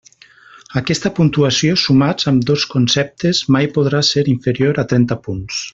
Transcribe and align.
Aquesta 0.79 1.11
puntuació, 1.19 1.75
sumats 1.83 2.29
ambdós 2.33 2.65
conceptes, 2.73 3.43
mai 3.57 3.73
podrà 3.77 4.01
ser 4.13 4.25
inferior 4.37 4.85
a 4.85 4.89
trenta 4.95 5.25
punts. 5.29 5.67